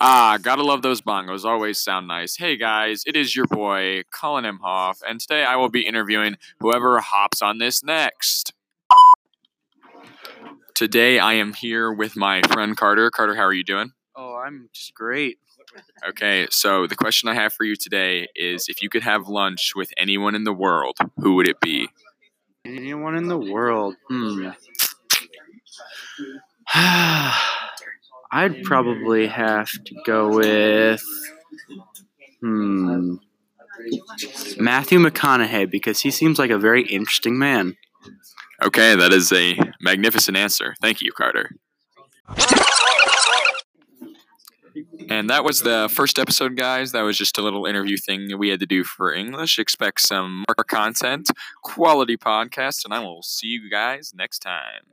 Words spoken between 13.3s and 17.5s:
how are you doing? Oh, I'm just great. Okay, so the question I